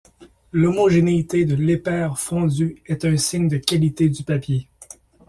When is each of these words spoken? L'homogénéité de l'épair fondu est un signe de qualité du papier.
L'homogénéité 0.51 1.45
de 1.45 1.53
l'épair 1.53 2.17
fondu 2.17 2.81
est 2.87 3.05
un 3.05 3.17
signe 3.17 3.47
de 3.47 3.57
qualité 3.57 4.09
du 4.09 4.23
papier. 4.23 4.67